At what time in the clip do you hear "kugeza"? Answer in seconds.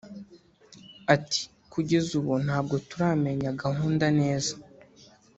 1.73-2.11